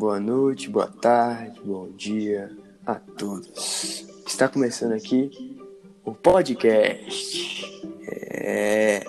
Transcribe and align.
Boa 0.00 0.18
noite, 0.18 0.70
boa 0.70 0.86
tarde, 0.86 1.60
bom 1.62 1.90
dia 1.90 2.50
a 2.86 2.94
todos. 2.94 4.06
Está 4.26 4.48
começando 4.48 4.92
aqui 4.92 5.60
o 6.02 6.14
podcast. 6.14 7.70
É 8.08 9.04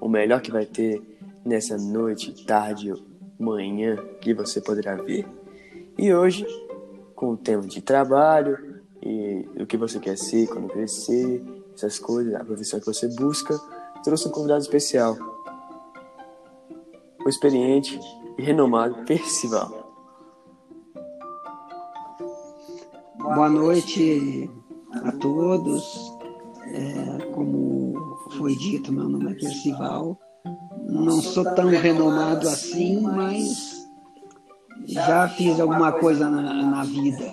o 0.00 0.08
melhor 0.08 0.40
que 0.40 0.52
vai 0.52 0.64
ter 0.64 1.02
nessa 1.44 1.76
noite, 1.76 2.46
tarde, 2.46 2.94
manhã 3.36 3.96
que 4.20 4.32
você 4.32 4.60
poderá 4.60 4.94
ver. 4.94 5.26
E 5.98 6.14
hoje, 6.14 6.46
com 7.16 7.32
o 7.32 7.36
tema 7.36 7.66
de 7.66 7.82
trabalho 7.82 8.80
e 9.02 9.44
o 9.60 9.66
que 9.66 9.76
você 9.76 9.98
quer 9.98 10.16
ser 10.16 10.46
quando 10.46 10.68
crescer, 10.68 11.44
essas 11.74 11.98
coisas, 11.98 12.32
a 12.36 12.44
profissão 12.44 12.78
que 12.78 12.86
você 12.86 13.08
busca, 13.08 13.58
trouxe 14.04 14.28
um 14.28 14.30
convidado 14.30 14.62
especial. 14.62 15.16
O 17.26 17.28
experiente 17.28 17.98
e 18.38 18.42
renomado 18.42 19.04
Percival. 19.04 19.77
Boa 23.38 23.48
noite 23.48 24.50
a 25.04 25.12
todos. 25.12 26.12
É, 26.74 27.24
como 27.26 28.18
foi 28.36 28.56
dito, 28.56 28.92
meu 28.92 29.08
nome 29.08 29.30
é 29.30 29.34
Percival. 29.36 30.18
Não 30.88 31.22
sou 31.22 31.44
tão 31.54 31.68
renomado 31.68 32.48
assim, 32.48 33.00
mas 33.00 33.86
já 34.88 35.28
fiz 35.28 35.60
alguma 35.60 35.92
coisa 35.92 36.28
na, 36.28 36.64
na 36.64 36.82
vida. 36.82 37.32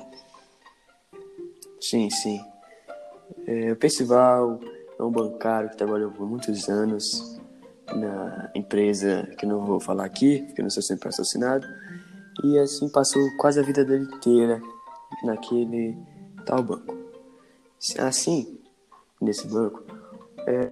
Sim, 1.82 2.12
sim. 2.12 2.40
É, 3.48 3.72
o 3.72 3.76
Percival 3.76 4.60
é 5.00 5.02
um 5.02 5.10
bancário 5.10 5.72
que 5.72 5.78
trabalhou 5.78 6.12
por 6.12 6.30
muitos 6.30 6.70
anos 6.70 7.42
na 7.96 8.52
empresa 8.54 9.28
que 9.40 9.46
não 9.48 9.66
vou 9.66 9.80
falar 9.80 10.06
aqui, 10.06 10.44
porque 10.44 10.62
não 10.62 10.70
sou 10.70 10.84
sempre 10.84 11.10
patrocinado, 11.10 11.66
e 12.44 12.60
assim 12.60 12.88
passou 12.90 13.24
quase 13.38 13.60
a 13.60 13.64
vida 13.64 13.84
dele 13.84 14.04
inteira 14.04 14.62
naquele 15.24 15.98
tal 16.46 16.64
banco. 16.64 16.96
Assim, 18.00 18.58
nesse 19.22 19.48
banco, 19.48 19.84
é, 20.48 20.72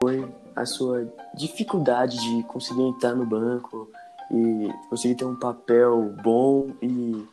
foi 0.00 0.26
a 0.54 0.64
sua 0.64 1.12
dificuldade 1.34 2.18
de 2.18 2.42
conseguir 2.44 2.82
entrar 2.82 3.14
no 3.14 3.26
banco 3.26 3.90
e 4.30 4.72
conseguir 4.88 5.14
ter 5.14 5.24
um 5.24 5.36
papel 5.36 6.14
bom 6.22 6.72
e 6.80 7.24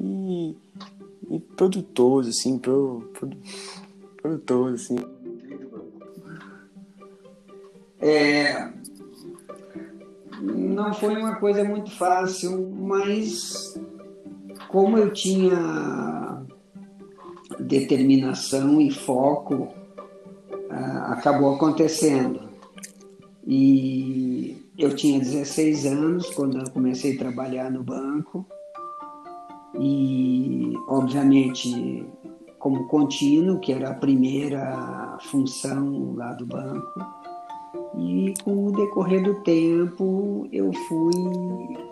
e, 0.00 0.56
e 1.28 1.42
assim 2.28 2.58
pro, 2.58 3.10
pro, 3.12 4.66
assim 4.66 4.96
é, 8.00 8.72
não 10.40 10.94
foi 10.94 11.16
uma 11.16 11.34
coisa 11.36 11.64
muito 11.64 11.90
fácil 11.90 12.70
mas 12.70 13.74
como 14.68 14.98
eu 14.98 15.12
tinha 15.12 16.44
determinação 17.58 18.80
e 18.80 18.90
foco, 18.90 19.68
ah, 20.70 21.14
acabou 21.14 21.54
acontecendo. 21.54 22.48
E 23.46 24.62
eu 24.76 24.94
tinha 24.94 25.18
16 25.18 25.86
anos 25.86 26.30
quando 26.30 26.58
eu 26.58 26.70
comecei 26.70 27.14
a 27.14 27.18
trabalhar 27.18 27.70
no 27.70 27.82
banco. 27.82 28.46
E, 29.80 30.74
obviamente, 30.86 32.06
como 32.58 32.86
contínuo, 32.88 33.60
que 33.60 33.72
era 33.72 33.90
a 33.90 33.94
primeira 33.94 35.18
função 35.30 36.14
lá 36.14 36.32
do 36.34 36.44
banco. 36.44 37.00
E 37.96 38.34
com 38.44 38.66
o 38.66 38.72
decorrer 38.72 39.22
do 39.22 39.42
tempo, 39.42 40.46
eu 40.52 40.70
fui 40.72 41.87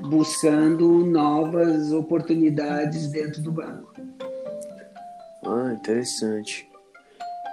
buscando 0.00 1.04
novas 1.04 1.92
oportunidades 1.92 3.10
dentro 3.10 3.42
do 3.42 3.52
banco. 3.52 3.92
Ah, 5.44 5.72
interessante. 5.72 6.68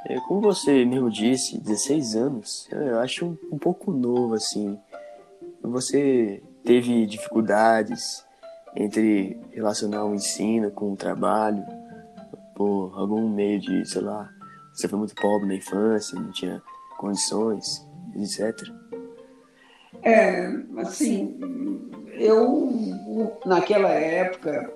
É, 0.07 0.19
como 0.21 0.41
você 0.41 0.85
mesmo 0.85 1.09
disse, 1.09 1.59
16 1.59 2.15
anos, 2.15 2.67
eu 2.71 2.99
acho 2.99 3.25
um, 3.25 3.37
um 3.53 3.57
pouco 3.57 3.91
novo 3.91 4.35
assim. 4.35 4.77
Você 5.61 6.43
teve 6.63 7.05
dificuldades 7.07 8.23
entre 8.75 9.39
relacionar 9.51 10.05
o 10.05 10.13
ensino 10.13 10.69
com 10.69 10.93
o 10.93 10.95
trabalho, 10.95 11.63
por 12.55 12.93
algum 12.95 13.29
meio 13.29 13.59
de, 13.59 13.85
sei 13.85 14.01
lá, 14.01 14.29
você 14.73 14.87
foi 14.87 14.99
muito 14.99 15.15
pobre 15.15 15.47
na 15.47 15.55
infância, 15.55 16.19
não 16.19 16.31
tinha 16.31 16.61
condições, 16.97 17.85
etc. 18.15 18.69
É, 20.03 20.47
assim, 20.77 21.39
eu, 22.17 23.37
naquela 23.45 23.89
época, 23.89 24.73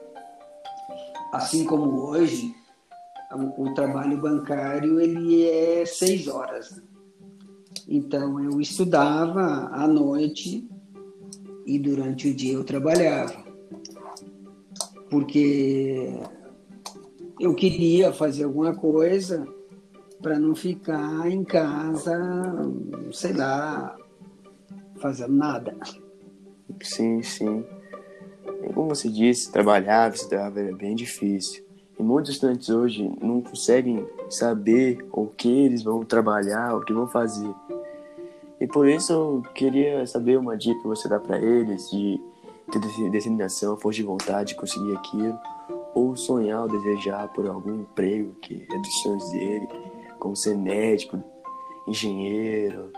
assim 1.32 1.66
como 1.66 2.02
hoje, 2.02 2.54
o, 3.58 3.74
trabalho 3.74 4.18
bancário 4.18 5.00
ele 5.00 5.48
é 5.48 5.86
seis 5.86 6.28
horas. 6.28 6.82
Então 7.88 8.44
eu 8.44 8.60
estudava 8.60 9.70
à 9.72 9.88
noite 9.88 10.68
e 11.66 11.80
durante 11.80 12.30
o 12.30 12.34
dia 12.34 12.54
eu 12.54 12.64
trabalhava, 12.64 13.44
porque 15.10 16.20
eu 17.40 17.54
queria 17.56 18.12
fazer 18.12 18.44
alguma 18.44 18.76
coisa 18.76 19.48
para 20.22 20.38
não 20.38 20.54
ficar 20.54 21.30
em 21.32 21.44
casa, 21.44 22.18
sei 23.12 23.34
lá, 23.34 23.96
fazendo 25.00 25.34
nada. 25.34 25.76
Sim, 26.82 27.22
sim. 27.22 27.66
Como 28.74 28.90
você 28.90 29.10
disse, 29.10 29.52
trabalhar, 29.52 30.14
estudar 30.14 30.56
é 30.58 30.72
bem 30.72 30.96
difícil. 30.96 31.64
E 31.98 32.04
muitos 32.04 32.32
estudantes 32.32 32.70
hoje 32.70 33.12
não 33.22 33.42
conseguem 33.42 34.08
saber 34.30 35.06
o 35.12 35.28
que 35.28 35.50
eles 35.66 35.84
vão 35.84 36.06
trabalhar, 36.06 36.76
o 36.76 36.82
que 36.82 36.94
vão 36.94 37.08
fazer. 37.08 37.54
E 38.60 38.68
por 38.68 38.88
isso 38.88 39.12
eu 39.12 39.44
queria 39.54 40.06
saber 40.06 40.38
uma 40.38 40.56
dica 40.58 40.80
que 40.82 40.88
você 40.88 41.08
dá 41.08 41.20
para 41.20 41.40
eles 41.40 41.90
de 41.90 42.20
ter 42.72 43.10
determinação, 43.10 43.78
força 43.78 43.98
de 43.98 44.04
vontade 44.04 44.50
de 44.50 44.56
conseguir 44.56 44.96
aquilo, 44.96 45.38
ou 45.94 46.16
sonhar 46.16 46.62
ou 46.62 46.68
desejar 46.68 47.28
por 47.30 47.48
algum 47.48 47.82
emprego 47.82 48.36
que 48.42 48.66
é 48.72 48.78
dos 48.78 49.02
sonhos 49.02 49.30
dele, 49.32 49.68
como 50.20 50.36
ser 50.36 50.56
médico, 50.58 51.22
engenheiro, 51.88 52.92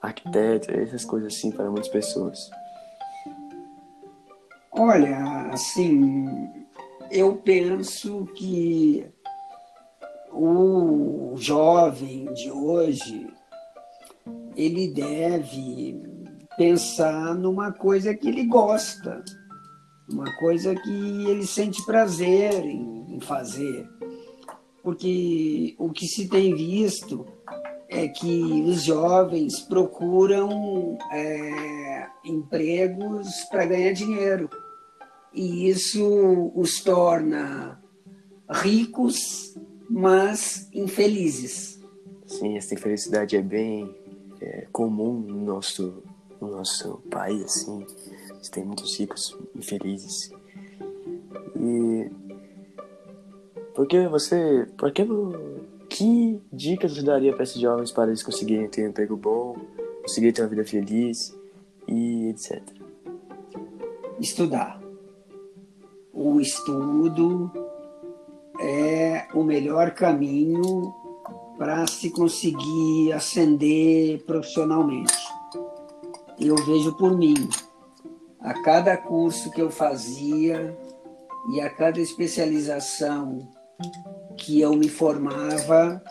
arquiteto, 0.00 0.70
essas 0.70 1.04
coisas 1.04 1.34
assim 1.34 1.50
para 1.50 1.70
muitas 1.70 1.88
pessoas. 1.88 2.50
Olha, 4.72 5.50
assim, 5.52 6.26
eu 7.10 7.36
penso 7.36 8.24
que 8.36 9.04
o 10.32 11.34
jovem 11.36 12.32
de 12.34 12.50
hoje 12.52 13.28
ele 14.56 14.88
deve 14.88 16.00
pensar 16.56 17.34
numa 17.34 17.72
coisa 17.72 18.14
que 18.14 18.28
ele 18.28 18.44
gosta, 18.44 19.24
uma 20.08 20.30
coisa 20.38 20.74
que 20.74 21.26
ele 21.26 21.46
sente 21.46 21.84
prazer 21.84 22.64
em, 22.64 23.18
fazer. 23.22 23.88
Porque 24.82 25.74
o 25.78 25.90
que 25.90 26.06
se 26.06 26.28
tem 26.28 26.54
visto 26.54 27.26
é 27.88 28.08
que 28.08 28.62
os 28.66 28.84
jovens 28.84 29.60
procuram 29.60 30.96
é, 31.12 32.06
empregos 32.24 33.28
para 33.50 33.66
ganhar 33.66 33.92
dinheiro 33.92 34.48
e 35.32 35.68
isso 35.68 36.52
os 36.54 36.80
torna 36.80 37.80
ricos, 38.50 39.56
mas 39.88 40.68
infelizes. 40.72 41.80
Sim, 42.26 42.56
essa 42.56 42.74
infelicidade 42.74 43.36
é 43.36 43.42
bem 43.42 43.94
é, 44.40 44.66
comum 44.72 45.20
no 45.20 45.44
nosso, 45.44 46.02
no 46.40 46.50
nosso 46.50 46.98
país, 47.10 47.44
assim. 47.44 47.86
Tem 48.50 48.64
muitos 48.64 48.98
ricos 48.98 49.36
infelizes. 49.54 50.32
E 51.56 52.10
por 53.74 53.86
que 53.86 54.08
você, 54.08 54.66
por 54.76 54.92
que, 54.92 55.06
que 55.88 56.40
dicas 56.52 56.94
você 56.94 57.02
daria 57.02 57.32
para 57.32 57.44
esses 57.44 57.60
jovens 57.60 57.92
para 57.92 58.08
eles 58.08 58.22
conseguirem 58.22 58.68
ter 58.68 58.86
um 58.86 58.90
emprego 58.90 59.16
bom, 59.16 59.56
conseguirem 60.02 60.32
ter 60.32 60.42
uma 60.42 60.48
vida 60.48 60.64
feliz 60.64 61.36
e 61.86 62.28
etc. 62.30 62.62
Estudar 64.18 64.80
o 66.22 66.38
estudo 66.38 67.50
é 68.60 69.26
o 69.32 69.42
melhor 69.42 69.92
caminho 69.92 70.94
para 71.56 71.86
se 71.86 72.10
conseguir 72.10 73.10
ascender 73.14 74.22
profissionalmente. 74.26 75.14
Eu 76.38 76.56
vejo 76.56 76.94
por 76.98 77.16
mim, 77.16 77.48
a 78.38 78.52
cada 78.62 78.98
curso 78.98 79.50
que 79.50 79.62
eu 79.62 79.70
fazia 79.70 80.78
e 81.54 81.60
a 81.62 81.70
cada 81.70 81.98
especialização 81.98 83.48
que 84.36 84.60
eu 84.60 84.76
me 84.76 84.90
formava, 84.90 86.02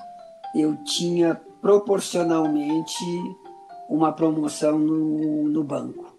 eu 0.56 0.76
tinha 0.86 1.40
proporcionalmente 1.62 2.96
uma 3.88 4.12
promoção 4.12 4.80
no, 4.80 5.48
no 5.48 5.64
banco. 5.64 6.18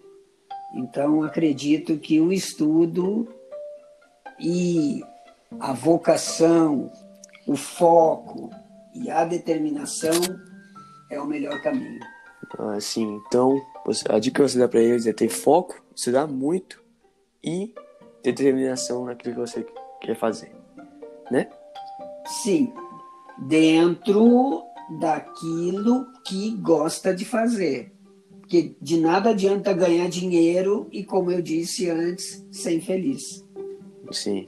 Então, 0.75 1.23
acredito 1.23 1.97
que 1.97 2.21
o 2.21 2.31
estudo 2.31 3.27
e 4.41 5.03
a 5.59 5.73
vocação, 5.73 6.91
o 7.45 7.55
foco 7.55 8.49
e 8.93 9.09
a 9.09 9.23
determinação 9.23 10.19
é 11.09 11.19
o 11.19 11.27
melhor 11.27 11.61
caminho. 11.61 11.99
Assim, 12.75 13.21
então, 13.27 13.61
a 14.09 14.19
dica 14.19 14.43
que 14.43 14.49
você 14.49 14.57
dá 14.57 14.67
para 14.67 14.81
eles 14.81 15.05
é 15.05 15.13
ter 15.13 15.29
foco, 15.29 15.81
estudar 15.95 16.27
muito 16.27 16.81
e 17.43 17.73
determinação 18.23 19.05
naquilo 19.05 19.35
que 19.35 19.39
você 19.39 19.65
quer 20.01 20.17
fazer, 20.17 20.51
né? 21.29 21.49
Sim, 22.25 22.73
dentro 23.37 24.63
daquilo 24.99 26.05
que 26.25 26.51
gosta 26.57 27.13
de 27.13 27.25
fazer. 27.25 27.93
Porque 28.41 28.75
de 28.81 28.99
nada 28.99 29.29
adianta 29.29 29.71
ganhar 29.71 30.09
dinheiro 30.09 30.87
e, 30.91 31.05
como 31.05 31.31
eu 31.31 31.41
disse 31.41 31.89
antes, 31.89 32.45
ser 32.51 32.73
infeliz. 32.73 33.45
Sim, 34.11 34.47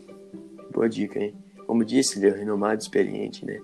boa 0.71 0.89
dica, 0.89 1.19
hein? 1.19 1.33
Como 1.65 1.86
disse, 1.86 2.19
ele 2.19 2.27
é 2.27 2.38
renomado 2.38 2.81
experiente, 2.81 3.45
né? 3.45 3.60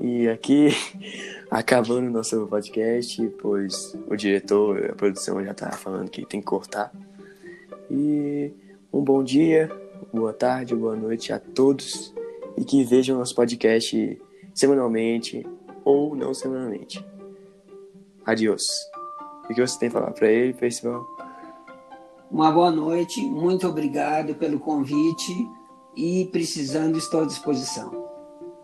E 0.00 0.28
aqui, 0.28 0.68
acabando 1.50 2.08
o 2.08 2.10
nosso 2.10 2.46
podcast, 2.46 3.26
pois 3.40 3.96
o 4.08 4.16
diretor, 4.16 4.90
a 4.90 4.94
produção 4.94 5.42
já 5.44 5.54
tá 5.54 5.70
falando 5.72 6.10
que 6.10 6.26
tem 6.26 6.40
que 6.40 6.46
cortar. 6.46 6.92
E 7.90 8.52
um 8.92 9.02
bom 9.02 9.22
dia, 9.22 9.70
boa 10.12 10.32
tarde, 10.32 10.74
boa 10.74 10.96
noite 10.96 11.32
a 11.32 11.38
todos 11.38 12.14
e 12.56 12.64
que 12.64 12.84
vejam 12.84 13.18
nosso 13.18 13.34
podcast 13.34 14.20
semanalmente 14.54 15.46
ou 15.84 16.14
não 16.14 16.34
semanalmente. 16.34 17.04
Adiós. 18.24 18.62
O 19.44 19.54
que 19.54 19.60
você 19.60 19.78
tem 19.78 19.88
a 19.88 19.92
falar 19.92 20.10
para 20.12 20.30
ele, 20.30 20.54
pessoal? 20.54 21.06
Uma 22.34 22.50
boa 22.50 22.68
noite, 22.68 23.24
muito 23.24 23.68
obrigado 23.68 24.34
pelo 24.34 24.58
convite 24.58 25.48
e 25.94 26.28
precisando 26.32 26.98
estou 26.98 27.22
à 27.22 27.26
disposição. 27.26 27.92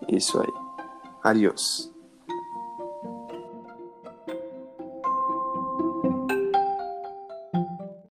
Isso 0.09 0.41
aí. 0.41 0.53
Adiós. 1.23 1.89